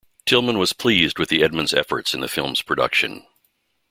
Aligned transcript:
Tillman 0.25 0.57
was 0.57 0.73
pleased 0.73 1.19
with 1.19 1.29
the 1.29 1.43
Edmonds' 1.43 1.75
efforts 1.75 2.15
in 2.15 2.21
the 2.21 2.27
film's 2.27 2.63
production. 2.63 3.23